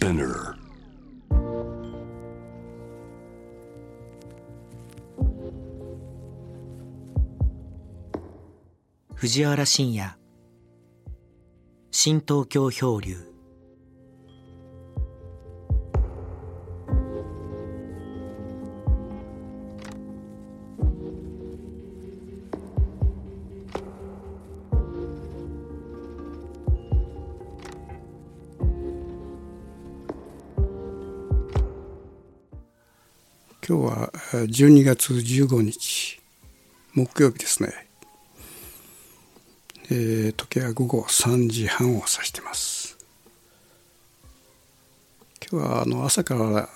[0.00, 0.54] Spinner.
[9.14, 10.10] 藤原信也
[11.90, 13.29] 新東京漂流
[33.70, 36.20] 今日は12月15日
[36.92, 37.72] 木曜日ですね、
[39.92, 42.98] えー時計は午後3時半を指してます。
[45.52, 46.68] 今日はあの朝から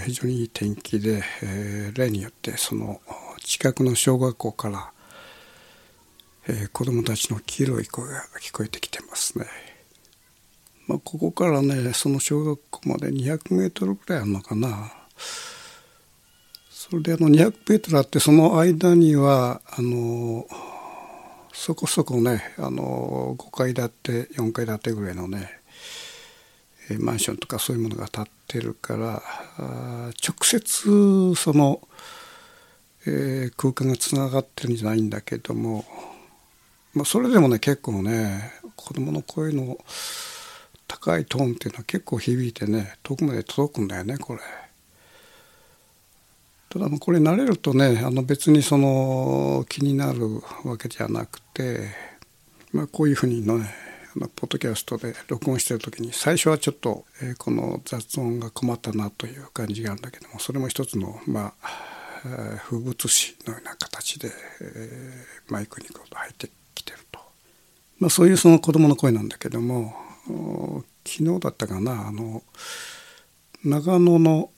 [0.00, 3.00] 非常にいい天気で、えー例によってその
[3.38, 4.92] 近くの小学校から、
[6.46, 9.46] えー子どもたちの黄色い声が聞こえてきてますね。
[10.88, 14.92] まあ、ここからねその小学校まで200メートルぐらいあるのかな。
[16.90, 20.46] それであの200メートルあってその間にはあの
[21.54, 25.48] そこそこねあの5階建て4階建てぐらいのね
[27.00, 29.22] マンションとかそういうものが建ってるから
[29.56, 31.80] あ直接その、
[33.06, 35.86] えー空間がつながってるんじゃないんだけども、
[36.92, 39.78] まあ、それでもね結構ね子供の声の
[40.86, 44.63] 高いトーンっていうのは結構響いてね遠くまで届くんだよねこれ。
[46.74, 51.88] ただまあこれ慣れるとねあの別にその気になるわけじゃなくて、
[52.72, 53.72] まあ、こういうふうにね
[54.16, 67.20] あのポッドキャストで録音してる時に最初はちょっと、えーこの雑音が困ったなという感じがあるんだけどもそれも一つのまあ風物詩のような形で、えーマイクにこう入ってきてると、
[68.00, 69.94] まあ、そういうその子供の声なんだけども
[71.06, 72.42] 昨日だったかなあの
[73.64, 74.50] 長野の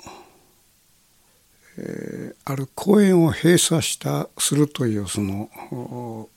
[1.78, 6.28] えある公園を閉鎖したするというその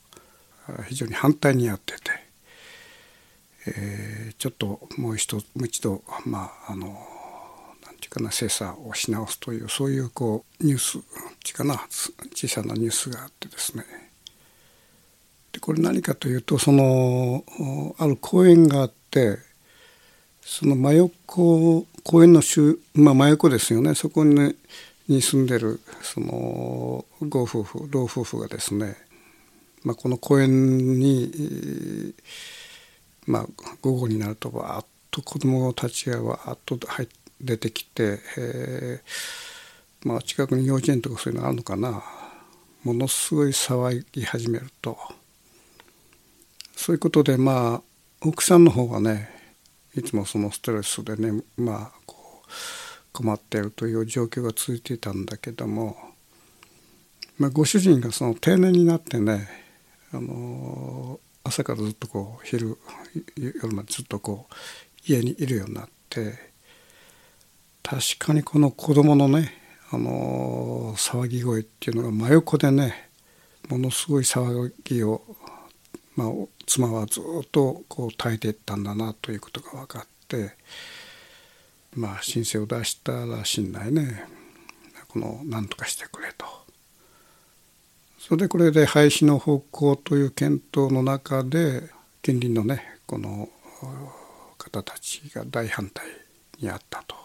[0.88, 2.02] 非常に反対にやってて、
[3.68, 6.88] えーちょっともう一度もう一度まああの
[7.86, 11.02] なんていうかな精査をし直すというそういうこうニュースっ
[11.44, 11.76] ていうかな
[12.34, 13.84] 小さなニュースがあってですね。
[15.52, 17.44] でこれ何かというとその
[17.98, 19.40] ある公園があって
[20.42, 23.94] その真横公園の周まあ真横ですよね。
[23.94, 24.56] そこに,、ね、
[25.10, 28.96] に住んでるそのご夫婦老夫婦がですね、
[29.84, 32.14] まあ、この公園に、
[33.26, 33.48] まあ、
[33.82, 37.08] 午後になるとわーっと子供たちがわーっと入
[37.42, 42.04] 出てきて、えーまあ、近くに幼稚園とかそういうのあるのかな。
[42.84, 44.98] ものすごい騒ぎ始めると。
[46.76, 47.82] そういうことでまあ
[48.22, 49.30] 奥さんの方がね
[49.96, 52.50] いつもそのストレスでねまあこう
[53.20, 55.98] 困っているという状況が続いていたんだけども、
[57.38, 59.50] まあ、ご主人がその定年になってね
[60.14, 62.78] あの朝からずっとこう昼
[63.36, 64.54] 夜までずっとこう
[65.06, 66.34] 家にいるようになって
[67.84, 69.54] 確かにこの子供のね
[69.92, 73.10] あの騒ぎ声っていうのが真横でね
[73.68, 75.22] ものすごい騒ぎを、
[76.16, 76.30] まあ、
[76.66, 80.56] 妻はずっとこう耐えていったんだなということが分かって
[81.96, 84.26] まあ申請を出したらしいんだよね
[85.08, 86.46] この何とかしてくれと。
[88.20, 91.90] それでこれで廃止の方向という検討の中で
[92.22, 93.50] 近隣のねこの
[94.58, 96.06] 方たちが大反対
[96.60, 97.16] にあったと。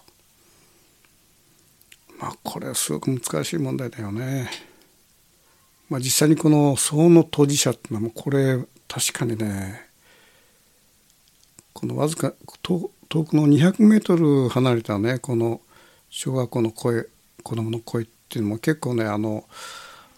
[2.19, 4.49] まあこれはすごく難しい問題だよね。
[5.91, 8.59] まあ、実際にこの騒の当事者っていうのはもうこれ
[8.89, 9.89] 確かにね
[11.75, 12.33] このわずか
[13.09, 15.61] 遠くの200メートル離れたねこの
[16.11, 17.07] 小学校の声
[17.43, 19.45] 子供の声っていうのも結構ねあの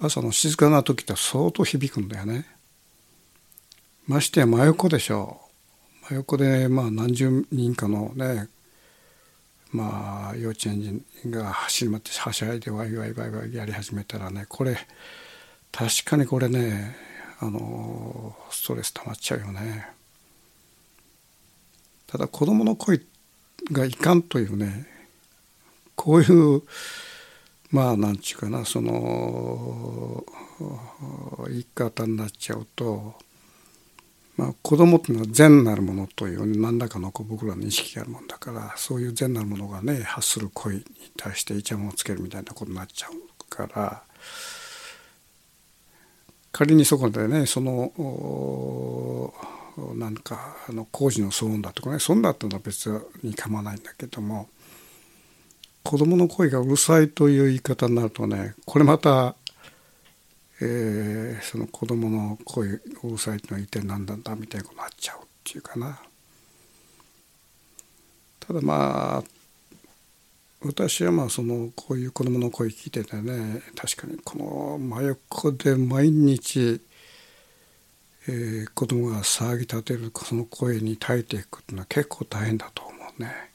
[0.00, 2.46] 朝の静かな時って相当響くんだよね。
[4.06, 5.40] ましてや真横でしょ
[6.04, 6.10] う。
[6.10, 8.48] 真横でまあ何十人かのね
[9.72, 14.76] まあ幼稚園児が走り回ってはしゃいでワイワイワイワイやり始めたらねこれ
[15.72, 16.94] 確かにこれね
[17.40, 19.95] あのストレス溜まっちゃうよね。
[22.16, 23.02] ただ子供の声
[23.70, 24.86] がいかんというね
[25.94, 26.62] こういう
[27.70, 30.24] まあなんちゅうかなその
[31.48, 33.16] 言い方になっちゃうと、
[34.38, 40.84] まあ、子供っていうのは善なるものという何らかのこう僕らの意識があるもんだからそういう善なるものがね発する声に
[41.18, 44.02] 対してイチャモンをつけるみたいなことになっちゃうから
[46.50, 49.34] 仮にそこでねその
[49.94, 52.88] なんかあの工事の騒音だとかねそんだったら別
[53.22, 54.48] に構わないんだけども
[55.82, 59.36] 子供の声がうるさいという言い方になるとねこれまた、
[60.60, 66.00] えー、その子供の声うるさいのは一体何なんだみたいになっちゃうっていうかな。
[68.40, 69.24] ただまあ
[70.64, 76.80] 私はまあそのこういう子供の声聞いててね確かにこの真横で毎日、
[78.28, 83.50] えー、子供が騒ぎ立てるその声に耐えていくっていうのは結構大変だと思うね。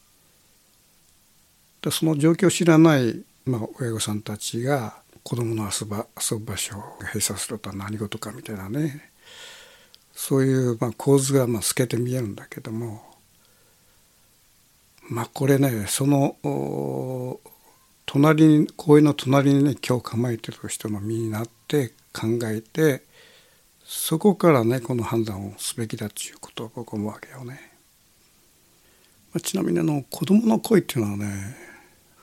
[1.82, 9.12] でその状況を知らない、まあ、親御さんたちが子供の遊ば遊ぶ場所を閉鎖するとは何事かみたいなね
[10.14, 13.04] そういうまあ構図がまあ透けて見えるんだけども
[15.10, 16.38] まあこれねその
[18.06, 23.04] 隣公園の隣にね今日構えてる人の身になって考えて
[23.94, 27.74] そこからねこの判断をすべきだということを僕思うわけよね。
[29.34, 31.58] まあ、ちなみにあの子供の声っていうのはね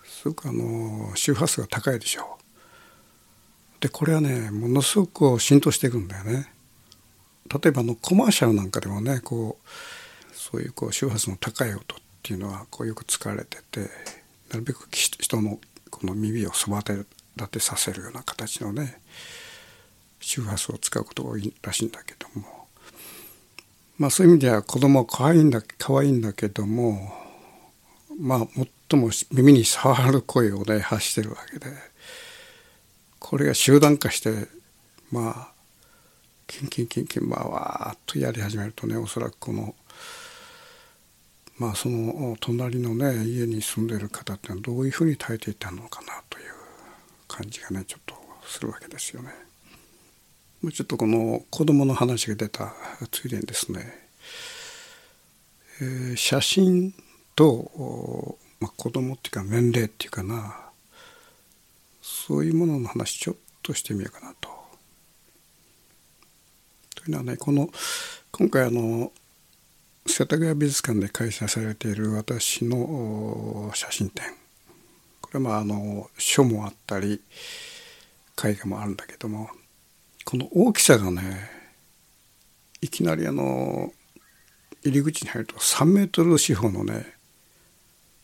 [0.02, 3.82] すごくあの周波数が高いでしょう。
[3.82, 6.50] でこれはねものすごく浸透していくんだよね。
[7.52, 13.80] 例えばあのコマーシャルなんかでもねこうそういうこう周波数の高い音っていうのはこうよく使われてて
[14.48, 15.60] なるべく人の
[15.90, 16.94] この耳を育て
[17.36, 19.02] 立てさせるような形のね
[20.20, 22.66] 周波数を使うことが多いらしいんだけども
[23.98, 27.12] まあそういう意味では子供は可愛いんだ可愛いんだけども
[28.20, 28.46] まあ
[28.90, 31.66] 最も耳に触る声をね発してるわけで
[33.18, 34.48] これが集団化して
[35.10, 35.52] まあ
[36.46, 39.74] キンキンキンキンまあわーっとやり始めるとねおそらくこの
[41.58, 46.44] まあその隣のね家に住んでる方ってのはどういうふうに耐えていたのかなという
[47.26, 48.14] 感じがねちょっと
[48.46, 49.47] するわけですよね。
[50.60, 52.74] ちょっとこの子供の話が出た
[53.12, 53.94] ついでにですね、
[55.80, 56.92] えー、写真
[57.36, 60.56] と、まあ、子供っていうか年齢っていうかな
[62.02, 64.48] そういうものの話ちょっとしてみようかなと。
[66.96, 67.70] というのはねこの
[68.32, 69.12] 今回あの
[70.08, 74.24] 世田谷美術館で開催されている私の写真展
[75.20, 77.22] これはまああの書もあったり
[78.42, 79.50] 絵画もあるんだけども
[80.28, 81.48] この大きさがね
[82.82, 83.90] いきなりあの
[84.84, 87.14] 入り口に入ると3メートル四方のね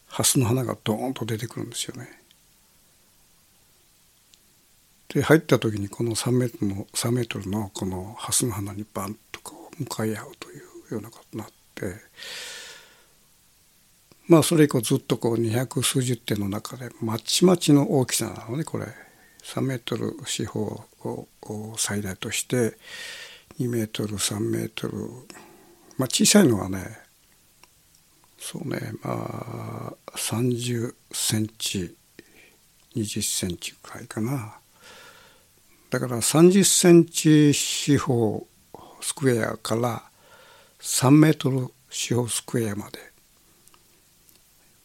[0.09, 2.06] 蓮の花がドーンと出てくるんですよね。
[5.15, 10.61] で入った時にこの3メートルの3メートルのこの蓮の花にバンとこう向かい合うという
[10.93, 11.95] ようなことになって
[14.29, 18.89] まあそれ以降ずっとこう二百数十点の中でまちまちの大きさなのねこれ
[19.44, 22.76] 3メートル四方を最大として
[23.61, 24.99] 2メートル3メートル。
[25.96, 26.99] まあ小さいのはね
[28.38, 31.94] そうねまあ30センチ
[32.96, 34.58] 20センチくらいかな。
[35.91, 38.46] だから30センチ四方
[39.00, 40.02] スクエアから
[40.81, 42.99] 3メートル四方スクエアまで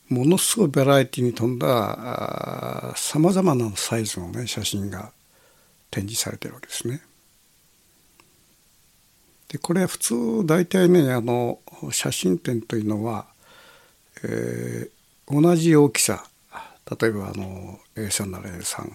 [0.10, 5.12] ものすごいバラエティに富んださまざまなサイズのね写真が
[5.92, 7.02] 展示されてるわけですね。
[9.50, 10.16] でこれ普通
[10.46, 11.60] 大体ねあの
[11.92, 13.28] 写真展というのは、
[14.24, 16.24] えー、同じ大きさ
[17.00, 18.92] 例えばあの A3 なら A3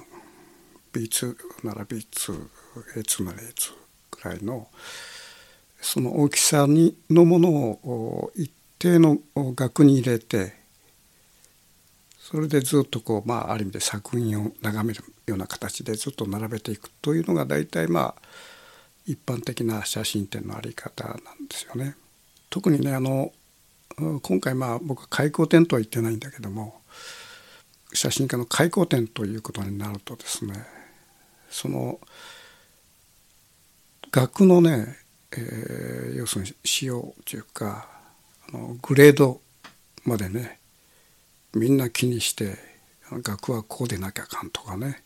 [0.92, 3.73] B2 なら B2A2 なら A2
[4.11, 4.68] くらいの
[5.80, 10.63] その大きさにのものを一定の額に入れて
[12.25, 18.23] それでずっとこうまあある意味で作品を眺めるような形でずっと並べていくというのが大体まあ
[19.04, 21.97] 一般的な写真展のあり方なんですよね。
[22.49, 23.31] 特にねあの
[24.23, 26.81] 今回まあ僕は開口展とは言ってないんだけども
[27.93, 30.54] 写真家の開口展ということになるとですね
[31.50, 32.00] その
[34.11, 34.97] 額のね、
[35.33, 37.87] えー、要するに仕様というか
[38.49, 39.43] あのグレード
[40.07, 40.59] までね
[41.54, 42.56] みんな気にして
[43.11, 45.02] 額はこうでなきゃあかんとかね。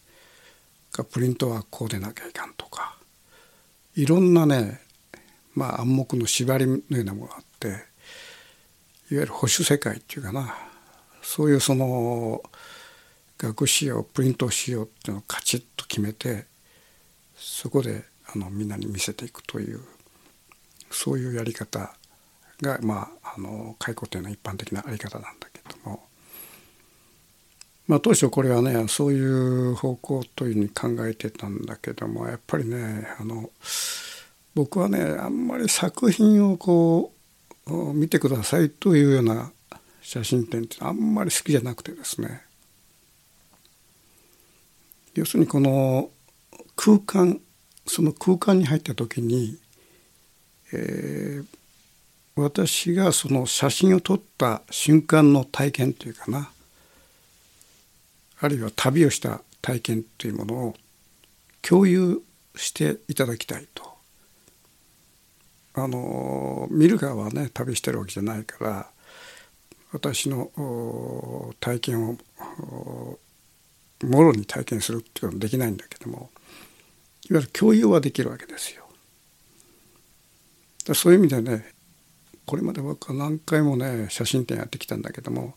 [1.10, 2.96] プリントはこうでなきゃいかんとか。
[3.94, 4.80] いろんなね
[5.54, 7.78] まあ暗黙の縛りのようなものがあっていわ
[9.10, 10.54] ゆる保守世界っていうかな。
[11.22, 12.42] そういうその
[13.36, 16.46] 学仕様プリント仕様っていうのをカチッと決めて
[17.36, 19.80] そこであのみんなに見せていくという
[20.90, 21.94] そういうやり方
[22.62, 26.07] がまああの解雇店のは一般的なあり方なんだけども。
[27.88, 33.50] まあ当初これはねそういう方向というふうに考えてたんだけどもやっぱりねあの
[34.54, 37.12] 僕はねあんまり作品をこ
[37.66, 39.50] う見てくださいというような
[40.02, 42.42] 写真展ってあんまり好きじゃなくてですね。
[45.14, 46.10] 要するにこの
[46.76, 47.40] 空間
[47.86, 49.58] その空間に入った時に、
[50.72, 51.46] えー、
[52.36, 56.50] 私がその写真を撮った瞬間の体験というかな。
[58.40, 60.74] あるいは旅をした体験というものを
[61.62, 62.22] 共有
[62.56, 63.88] していただきたいと。
[65.74, 68.90] あの見る側はね旅してるわけじゃないから
[69.92, 70.50] 私の
[71.60, 72.18] 体験を
[74.02, 76.30] もろに体験するっていうのはできないんだけども
[77.30, 78.84] いわゆる共有はできるわけですよ。
[80.94, 81.72] そういう意味でね
[82.46, 85.54] これまで僕は何回もね写真展やってきたんだけども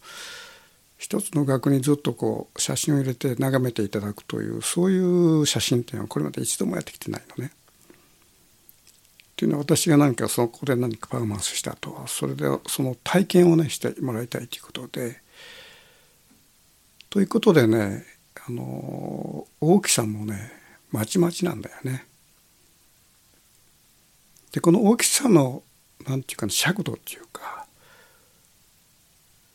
[1.02, 7.52] 一つの額にずっとこう写真を入れて眺めていただくというそういう写真展はこれまで一度もやってきてないのね。
[7.52, 15.20] っていうのは私が何かそこで何かパフォーマンスしたとはそれでその体験をねしてもらいたいということで
[17.10, 18.06] ということでね
[18.48, 20.52] あの大きさもね
[20.92, 22.06] まちまちなんだよね。
[24.52, 25.64] でこの大きさの
[26.06, 27.61] 何て言うか尺度っていうか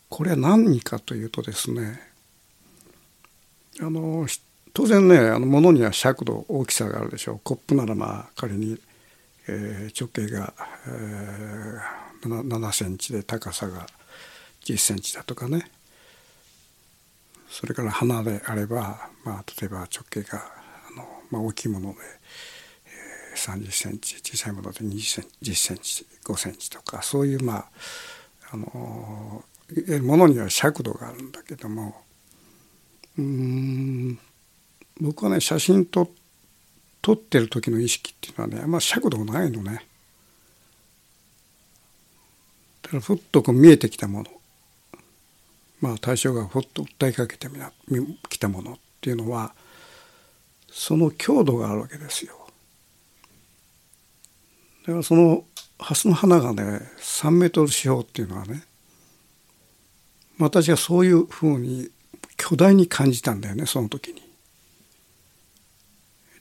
[0.09, 2.01] これは何かというとですね
[3.81, 4.27] あの
[4.73, 7.41] 当然ねあの物には尺度大きさがあるでしょう。
[7.43, 8.79] コップならまあ仮に、
[9.49, 10.53] えー、直径が、
[10.87, 13.87] えー、7センチで高さが
[14.65, 15.71] 10センチだとかね。
[17.49, 20.43] それから花であれば、まあ、例えば直径が
[20.91, 21.99] あの、まあ、大きいもので、
[23.33, 27.67] えー、30センチ小さいもので20センチ10センチ5センチとかそういうまあ
[28.53, 29.43] あの
[30.03, 32.03] ものには尺度があるんだけども
[33.19, 34.19] うん
[35.01, 36.11] 僕はね写真と
[37.03, 39.87] 撮ってる時の意識っていうのはねあんま尺度ないのね。
[42.83, 44.27] だからふっとこう見えてきたもの
[45.81, 47.49] まあ対象がふっと訴えかけて
[48.29, 49.55] きたものっていうのは
[50.71, 52.35] その強度があるわけですよ。
[54.87, 55.45] だからその
[55.79, 58.63] ハスの花がね3メートル四方っていうのはね
[60.39, 61.91] 私はそういうふうに
[62.37, 64.23] 巨大に感じたんだよねその時に。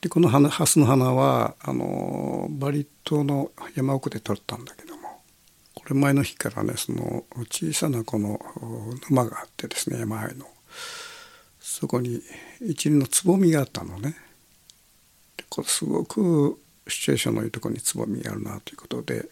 [0.02, 5.22] でこの花ハスの花はあのバリ島の山奥で撮ったんだけども
[5.74, 8.38] これ前の日からねその小さなこの
[9.08, 10.46] 沼があってですね山あいの
[11.58, 12.20] そこに
[12.60, 14.14] 一輪のつぼみがあったのね。
[15.36, 19.28] でこれすごくシチュエーションのいいとこにつぼみがあるなということで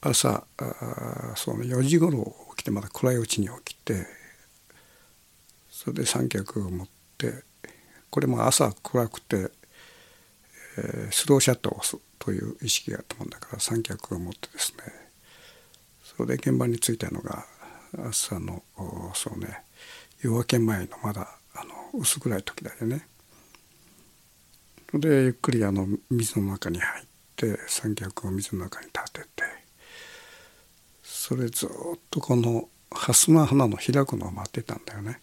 [0.00, 4.06] 朝あその4時頃起きてまだ暗いうちに起きて
[5.70, 7.44] それで三脚を持って
[8.10, 9.50] これも朝暗くて、
[10.76, 14.78] えー、スローシャットを押すという意識があったもんだから三脚を持ってですね
[16.02, 17.44] それで現場に着いたのが
[18.08, 18.62] 朝の
[19.14, 19.62] そうね
[20.20, 23.06] 夜明け前のまだあの薄暗い時だよね。
[24.94, 29.37] でゆっくりあの水の中に入って三脚を水の中に立てて
[31.28, 31.68] それずっ
[32.10, 35.20] とこの蓮の花の開くのを待ってたんだよね。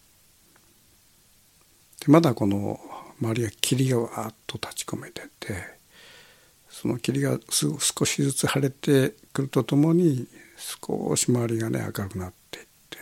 [1.99, 2.79] でまだこの
[3.19, 5.55] 周りは霧がわーっと立ち込めてて
[6.69, 10.27] その霧が少しずつ晴れてくるとともに
[10.59, 12.97] 少し周りがね明るくなっていって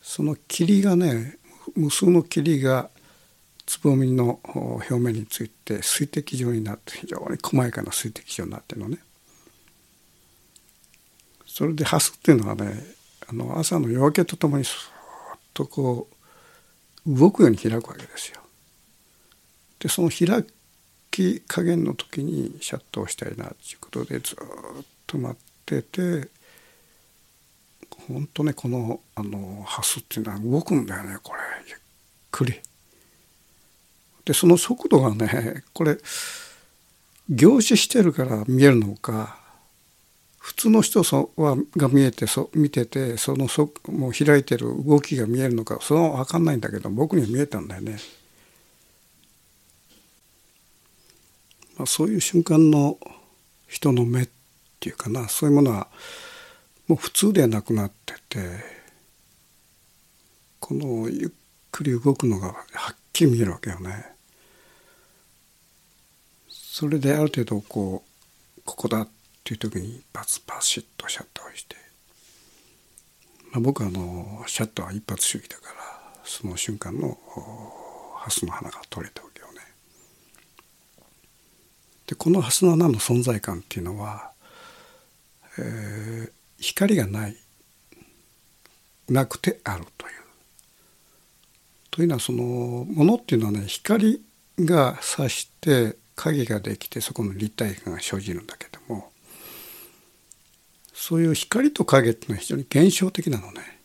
[0.00, 1.38] その霧がね
[1.76, 2.90] 無数の霧が
[3.64, 8.98] つぼみの表面について水滴状になって非常に細やかな水滴状になってるのね。
[11.52, 12.82] それでハスっていうのはね
[13.28, 16.08] あの朝の夜明けとともにそっとこ
[17.06, 18.40] う動くように開くわけですよ。
[19.78, 20.46] でその開
[21.10, 24.36] き加減の時にシャットをしたいなっていうことでずっ
[25.06, 26.30] と待ってて
[28.08, 31.78] 本当ねこのあのハスっていうのは動くんだよねこれゆっ
[32.30, 32.54] くり。
[34.24, 35.98] でその速度がねこれ
[37.28, 39.41] 凝視してるから見えるのか
[40.42, 47.96] 普通の人はが見えてそ見ててそのそもう開いてる動きが見えるのかそれは分かんないんだけど僕には見えたんだよね。
[51.76, 52.98] まあ、そういう瞬間の
[53.68, 54.28] 人の目っ
[54.80, 55.86] ていうかなそういうものは
[56.88, 58.40] もう普通ではなくなってて
[60.58, 61.30] このゆっ
[61.70, 62.54] くり動くのがは
[62.92, 64.06] っきり見えるわけよね。
[66.48, 68.02] それである程度こ
[68.58, 71.76] うここだっていう時に一発パシッとシャッターをして、
[73.50, 77.18] まあ、僕はあのシャッターは一発主義だからその瞬間の
[78.16, 79.60] ハスの花が取れたわけよね。
[82.06, 84.30] でこのハスの花の存在感っていうのは、
[85.58, 87.36] えー、光がない
[89.08, 90.12] なくてあるという。
[91.90, 94.24] というのはそのものっていうのはね光
[94.58, 99.11] が差して影ができてそこの立体感が生じるんだけども
[101.02, 103.80] そういう光と影っていうのは非常に現象的なのね。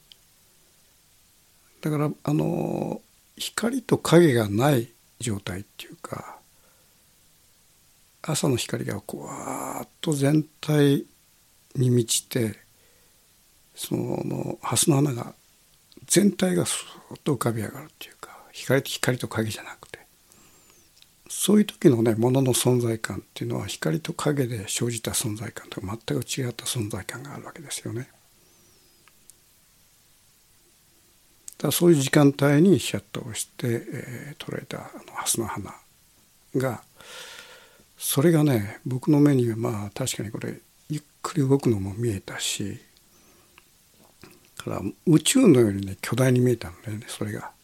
[1.82, 3.02] だからあの
[3.36, 6.38] 光と影がない状態っていうか
[8.22, 11.06] 朝の光がこうわーっと全体
[11.76, 12.60] に満ちて
[13.74, 15.34] その蓮の花が
[16.06, 19.87] 全体がスーッと浮かび上がるっていうか光と光と影じゃなく
[21.30, 28.10] そういう時のねものの存在感っていうのは光と影で生じた存在感と全く違った存在感があるわけですよね。
[31.58, 35.74] だそういう時間帯にシャッターをして、えー、捉えたあの蓮の花
[36.56, 36.84] が
[37.98, 42.80] それがね僕の目にはまあ確かにこれゆっくり動くのも見えたし
[44.58, 47.57] から宇宙のようにね巨大に見えたんだよねそれが。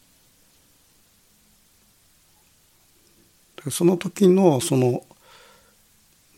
[3.70, 5.02] その時のその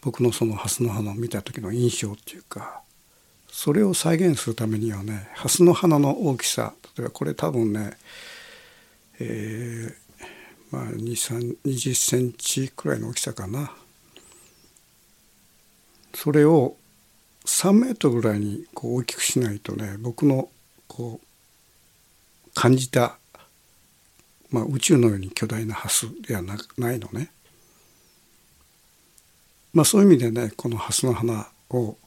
[0.02, 2.82] 僕のその蓮の花を見た時の印象っていうか
[3.48, 7.96] それを再現するためにはね蓮の花の大きさ例えばこれ多分ね
[9.18, 9.94] えー、
[10.70, 13.72] まあ20センチくらいの大きさかな。
[16.14, 16.76] それを
[17.44, 20.48] 3メートルぐらいにこう大きくしないとね僕の
[20.88, 21.26] こう
[22.54, 23.18] 感じた、
[24.50, 27.30] まあ、宇宙のように巨大な蓮ではないのね。
[29.72, 31.98] まあ、そういう意味でねこの蓮の花を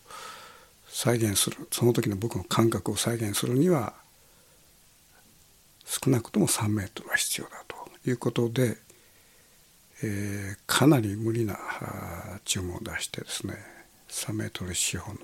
[0.88, 3.93] 再現するその時の僕の感覚を再現するには
[5.86, 8.77] 少なくとも3メートルは必要だということで、
[10.03, 11.60] えー、かなり無理な
[12.43, 13.53] 注文を出してですね
[14.10, 15.19] 3メートル四方の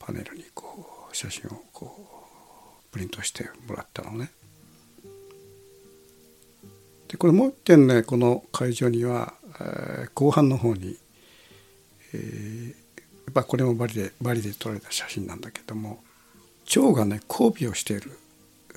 [0.00, 1.96] パネルにこう写真をこ
[2.88, 4.30] うプリントしてもらったのね。
[7.12, 10.96] でこれもう一点ねこの会場には、えー、後半の方に、
[12.14, 12.74] えー、や
[13.30, 16.02] っぱこれもバリでバリで撮られた写真なんだけども
[16.64, 18.18] 蝶がね交尾をしている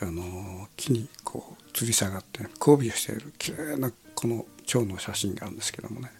[0.01, 6.11] あの木にこう吊り下がって交尾をしている綺麗なこの蝶の写真があるんですけどもね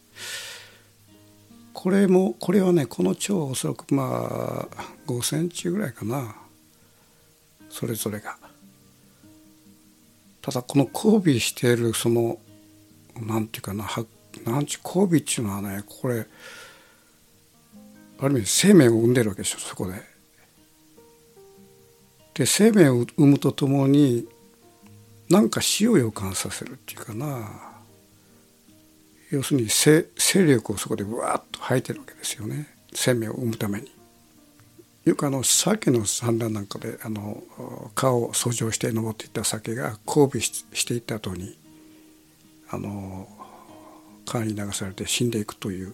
[1.74, 6.34] これもこれはねこの蝶はおそらくまあ5センチぐらいかな
[7.70, 8.45] それぞれが。
[10.46, 12.38] ただこの交尾しているその
[13.20, 13.90] なんていうかな
[14.46, 16.28] なんち交尾っていうのはねこれ
[18.20, 19.94] ある意味生命を生んでるわけでしょそこで。
[22.36, 24.28] で生命を生むとともに
[25.30, 27.82] なんか死を予感させるっていうかな
[29.32, 30.06] 要するに勢
[30.46, 33.95] 力をそこでぶわっと吐いてるわけですよね生命を生むために。
[35.06, 37.44] よくあの鮭の産卵なんかであの
[37.94, 41.58] 川を遡上して登っていった鮭が交尾していった後に
[42.70, 43.28] あの
[44.26, 45.94] 川に流されて死んでいくという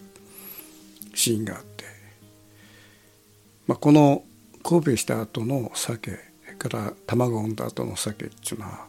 [1.13, 1.83] シーンがあって、
[3.67, 4.23] まあ、この
[4.63, 6.17] 交尾した後の鮭
[6.57, 8.87] から卵を産んだ後の鮭っていうのは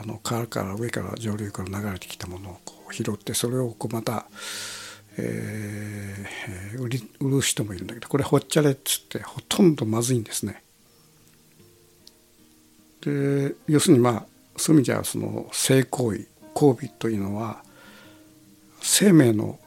[0.00, 4.26] あの川から上から上流から流れてきたものをこう拾ってそれをこうまた、
[5.18, 10.62] えー、売り売る人もいるんだけどこれほっちゃれっつってほとんどまずいんですね。
[13.02, 17.62] で要するにまあそういう意味じゃその性行為交尾というのは
[18.80, 19.58] 生命の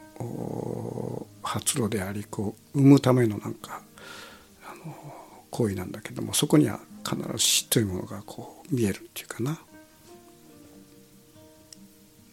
[1.43, 3.81] 発露でありこう産むためのなんか
[4.65, 4.95] あの
[5.51, 9.59] 行為なんだけどもそこには必ず死というものがこう見えるっていうかな。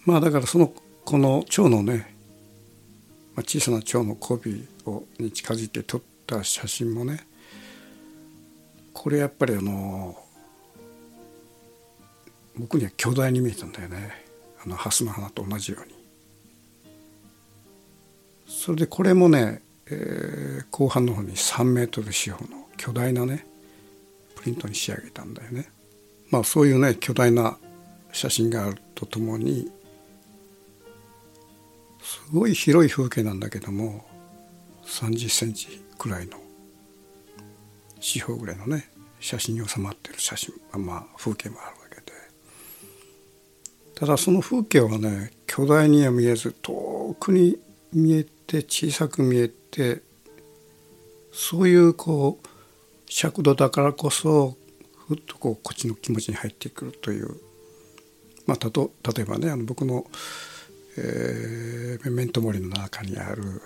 [0.04, 0.72] まあだからその
[1.04, 2.11] この蝶のね、
[3.34, 7.26] まあ、小さな蝶の交尾をに近づいて撮った写真もね
[8.92, 10.16] これやっぱりあの
[12.56, 14.24] 僕には巨大に見えたんだよね
[14.64, 16.02] あの蓮の花と同じように。
[18.46, 23.46] それでこれもね、えー、後半の方に3メートル四方の巨大なね
[24.36, 25.68] プリントに仕上げたんだよね。
[26.30, 27.56] まあそういうね巨大な
[28.12, 29.70] 写真があるとともに
[32.02, 34.04] すごい広い風景なんだけども
[34.84, 36.36] 30センチくらいの
[38.00, 42.12] 四方ぐらいのね写真に収まってる写真まあ風景もあるわけで。
[43.94, 47.58] ただその風景はね巨大には見えず遠くに
[47.92, 50.02] 見えて小さく見えて
[51.32, 52.46] そういうこう
[53.08, 54.56] 尺度だからこそ
[55.06, 57.36] ふっとこうこっちの気持ちに入ってくるという。
[58.44, 60.04] まあたと例えばねあの僕の
[60.96, 63.62] えー、メメントモリの中にある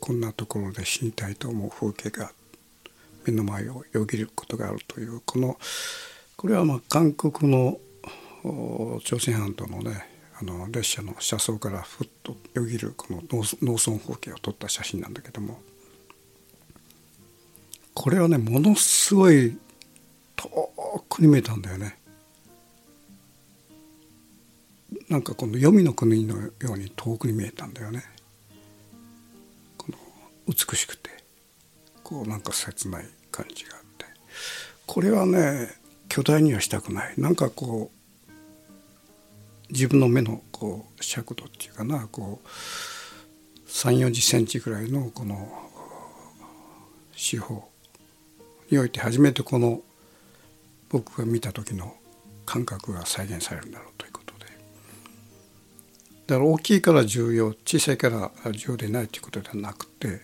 [0.00, 2.32] こんなところで死にたいと思う風景が
[3.26, 5.58] 目の前をよぎることがあるというこの
[6.36, 7.78] これはまあ韓国の
[9.04, 10.08] 朝鮮半島のね
[10.40, 15.58] あの列車の車窓からふっとよぎるこの農村風景を撮った写真なんだけども
[17.94, 19.58] これはねものすごい
[20.36, 20.70] 遠
[21.08, 21.98] くに見えたんだよね。
[25.08, 28.04] なんかこの黄泉の国のように遠くに見えたんだよね。
[29.76, 29.98] この
[30.46, 31.10] 美しくて
[32.02, 34.06] こうなんか切ない感じがあって。
[34.86, 35.68] これはね
[36.08, 37.14] 巨大にはしたくない。
[37.18, 37.90] なんかこ
[38.28, 38.32] う
[39.70, 42.48] 自分の目のこう尺度っていうかなこう
[43.68, 45.52] 3 4 0センチぐらいのこの
[47.14, 47.68] 四方
[48.70, 49.82] において初めてこの
[50.88, 51.94] 僕が見た時の
[52.46, 53.97] 感覚が再現されるんだろう。
[56.28, 60.20] だから大きいから重要小さいから重要でないということではなくて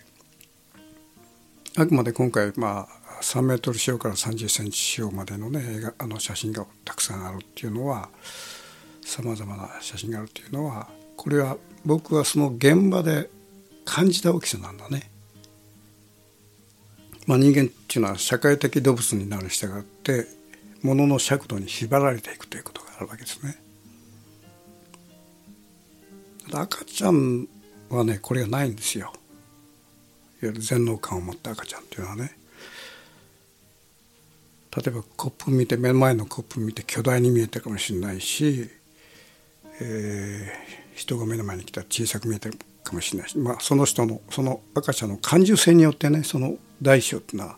[1.75, 5.61] あくまで今回まあ3メートル四方から30センチ四方までのね
[5.97, 8.09] あの写真がたくさんあるっていうのは
[9.03, 10.87] さまざまな写真があるっていうのは
[11.17, 13.27] これは僕はその現場で
[13.83, 15.09] 感じた大きさなんだね。
[17.25, 20.27] まあ、人間っていうのは社会的動物になるに従って
[20.83, 23.64] 物の尺度に縛られていくということがあるわけですね。
[26.51, 27.47] 赤ちゃん
[27.89, 29.13] はねこれがないんですよ。
[30.41, 32.37] いわゆる全能感を持った赤ちゃんっていうのはね。
[34.75, 38.69] 例えばコップ見て目の前のコップ見て巨大に見えてるかもしれないし、
[39.79, 47.57] えー、人が目の前に来たら小さく見えてるかもしれないし、まあ、その人のその赤ちゃんの感受性によってねその大小っていうのは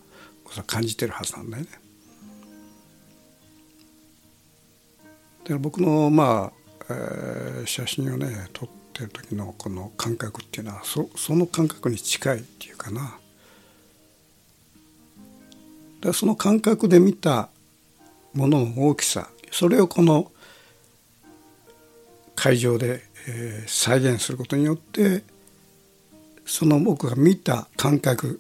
[0.67, 1.69] 感じてるはずなんだよね。
[5.45, 6.57] で僕のまあ、
[6.89, 13.19] えー、写真をね撮ってる時のこの感覚っていうのはそその感覚に近いっていうかな。
[16.02, 17.50] だその感覚で見た
[18.34, 20.32] ものの大きさそれをこの
[22.36, 25.23] 会場で、えー、再現することによって
[26.45, 28.39] その僕が見た感覚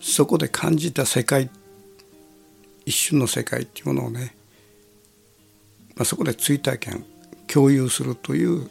[0.00, 1.50] そこで感じた世界
[2.84, 4.34] 一瞬の世界っていうものをね、
[5.96, 7.04] まあ、そこで追体験
[7.52, 8.70] 共有するという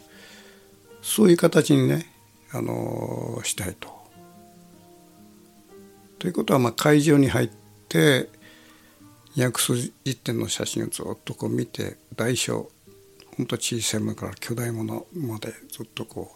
[1.01, 2.05] そういう形にね、
[2.51, 3.89] あの、したいと。
[6.19, 7.49] ということはまあ会場に入っ
[7.89, 8.29] て
[9.35, 12.71] 約数十点の写真をずっとこう見て大小
[13.35, 16.35] ほんと小さいものから巨大ものまでずっとこ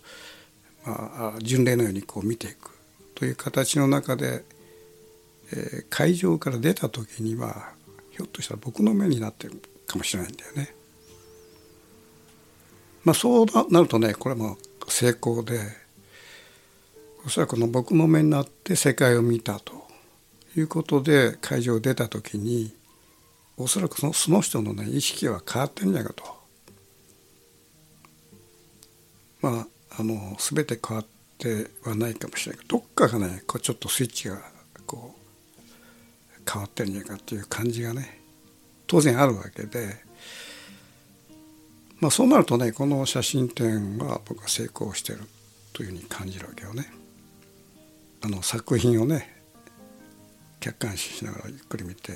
[0.85, 2.69] う、まあ、巡礼のようにこう見ていく
[3.15, 4.45] という形の中で
[5.53, 7.73] えー、会場から出た時には
[8.11, 10.73] ひょっとしたら僕の目になってるかもしれないんだよね。
[13.03, 15.59] まあそうなるとねこれも成功で
[17.25, 19.87] おそらくこの僕の目になって世界を見たと
[20.55, 22.73] いうことで会場を出た時に
[23.57, 26.41] おそらくそのその人のね意識は変わってるんじゃないかと。
[29.41, 29.67] まあ
[29.99, 31.05] あの全て変わっ
[31.37, 34.37] てはないかもしれないけどどっかがねこうちょっとスイッチが
[34.85, 38.21] こう変わってるんじゃないかっていう感じがね
[38.87, 39.95] 当然あるわけで、
[42.01, 45.19] まあ、そうなるとねこの写真展は僕は成功してる
[45.71, 46.91] というふうに感じるわけよね。
[48.23, 49.41] あの作品をね
[50.59, 52.13] 客観視しながらゆっくり見て、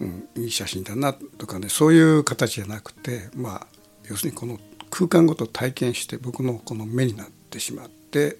[0.00, 3.66] うん、いい写真だなとかねそういう形じゃなくてまあ
[4.08, 4.58] 要するにこの
[4.90, 8.38] 空間ごと体験して僕のこの目になってしまって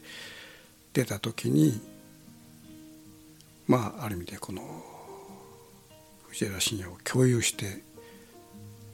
[0.92, 1.80] 出た時に
[3.68, 4.62] まあある意味でこの
[6.28, 7.82] 藤原信也を共有して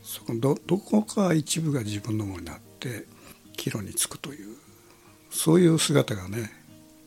[0.07, 3.07] そこどどこか一部が自分のものになって
[3.57, 4.55] 岐路につくという
[5.31, 6.53] そういう姿がね、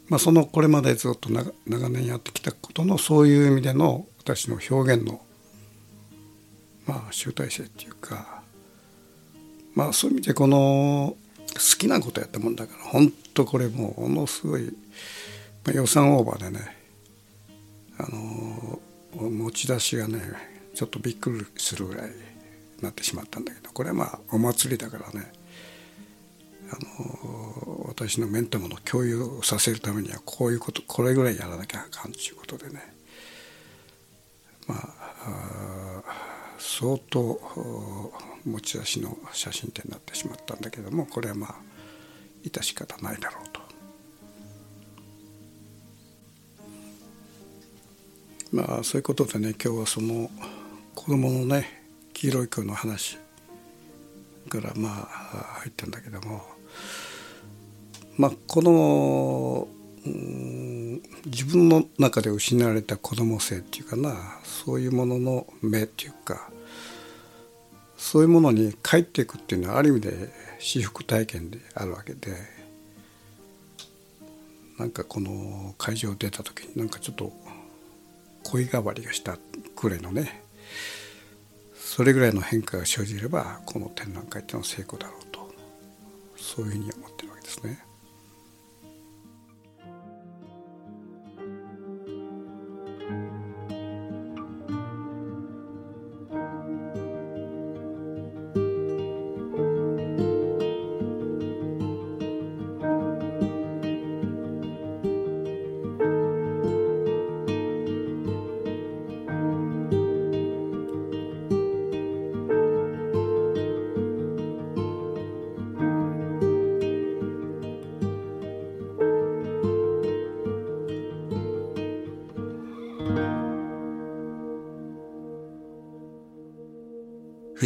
[0.10, 5.22] まあ、そのこれまでずっと長年やってきたことのそういう意味での私の表現の
[6.86, 8.44] まあ集大成っていうか
[9.76, 11.16] まあそういう意味でこの
[11.54, 14.72] 好きなことやったもんだから本当これもうものすごい、ま
[15.70, 16.76] あ、予算オーバーでね
[17.98, 20.20] あの持ち出しがね
[20.76, 22.10] ちょっとびっくりするぐらい
[22.84, 25.32] なってしまったんだけどこれはまあお祭りだからね
[26.72, 32.94] あの私のメンタルの共有をさせるためにはこういうことこれぐらいやらなきゃあかんということでね
[34.68, 36.04] まあ
[36.60, 37.40] 相当
[38.46, 41.56] 持ち出しの写真展になってしまったんだけどもこれはまあ
[42.44, 43.60] 致し方ないだろうと。
[48.52, 50.30] まあそういうことでね今日はその
[50.96, 51.79] 子供のね
[52.20, 53.18] 黄色い子の話
[54.50, 56.42] からまあ入ったんだけども
[58.18, 59.68] まあこの、
[60.06, 66.50] うん、自分の中で失われた子供性っていうかなそういうものの目っていうか
[67.98, 70.30] そういうものに帰っていくっていうのはある意味で
[70.60, 72.34] 至福体験であるわけで
[74.78, 77.32] なんかこの会場を出た時になんかちょっと
[78.44, 79.38] 恋変わりがした
[79.74, 80.49] くらいのね
[81.90, 85.52] それぐらいの変化が生じればこの展覧会っていうのは成功だろうと
[86.38, 87.80] そういうふうに思ってるわけですね。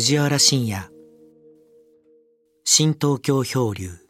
[0.04, 0.92] 藤原信也。
[2.66, 4.03] 新東京漂流。